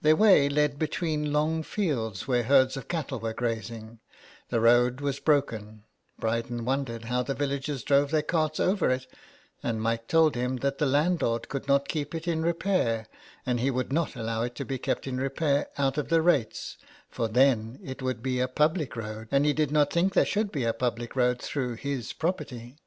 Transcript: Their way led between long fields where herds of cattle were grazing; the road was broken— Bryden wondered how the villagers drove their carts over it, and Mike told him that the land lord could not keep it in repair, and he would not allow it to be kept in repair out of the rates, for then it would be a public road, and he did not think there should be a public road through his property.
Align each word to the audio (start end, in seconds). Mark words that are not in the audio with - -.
Their 0.00 0.16
way 0.16 0.48
led 0.48 0.78
between 0.78 1.34
long 1.34 1.62
fields 1.62 2.26
where 2.26 2.44
herds 2.44 2.78
of 2.78 2.88
cattle 2.88 3.20
were 3.20 3.34
grazing; 3.34 4.00
the 4.48 4.58
road 4.58 5.02
was 5.02 5.20
broken— 5.20 5.84
Bryden 6.18 6.64
wondered 6.64 7.04
how 7.04 7.22
the 7.22 7.34
villagers 7.34 7.82
drove 7.82 8.10
their 8.10 8.22
carts 8.22 8.58
over 8.58 8.88
it, 8.88 9.06
and 9.62 9.82
Mike 9.82 10.08
told 10.08 10.34
him 10.34 10.56
that 10.64 10.78
the 10.78 10.86
land 10.86 11.20
lord 11.20 11.50
could 11.50 11.68
not 11.68 11.88
keep 11.88 12.14
it 12.14 12.26
in 12.26 12.42
repair, 12.42 13.06
and 13.44 13.60
he 13.60 13.70
would 13.70 13.92
not 13.92 14.16
allow 14.16 14.42
it 14.44 14.54
to 14.54 14.64
be 14.64 14.78
kept 14.78 15.06
in 15.06 15.18
repair 15.18 15.68
out 15.76 15.98
of 15.98 16.08
the 16.08 16.22
rates, 16.22 16.78
for 17.10 17.28
then 17.28 17.78
it 17.84 18.00
would 18.00 18.22
be 18.22 18.40
a 18.40 18.48
public 18.48 18.96
road, 18.96 19.28
and 19.30 19.44
he 19.44 19.52
did 19.52 19.70
not 19.70 19.92
think 19.92 20.14
there 20.14 20.24
should 20.24 20.50
be 20.50 20.64
a 20.64 20.72
public 20.72 21.14
road 21.14 21.38
through 21.38 21.74
his 21.74 22.14
property. 22.14 22.78